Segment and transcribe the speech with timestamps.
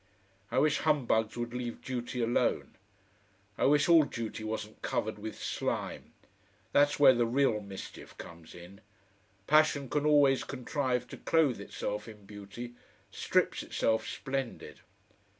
[0.49, 2.75] I wish humbugs would leave duty alone.
[3.55, 6.13] I wish all duty wasn't covered with slime.
[6.71, 8.81] That's where the real mischief comes in.
[9.45, 12.73] Passion can always contrive to clothe itself in beauty,
[13.11, 14.79] strips itself splendid.